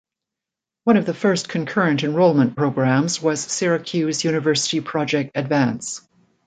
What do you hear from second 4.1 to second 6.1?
University Project Advance.